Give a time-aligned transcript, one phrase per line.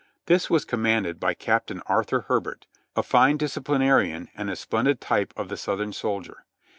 [0.25, 2.65] This was commanded by Captain Ar thur Herbert,
[2.95, 6.43] a fine disciplinarian and a splendid type of the Southern soldier.